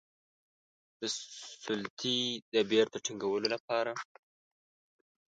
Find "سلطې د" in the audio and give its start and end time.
1.65-2.55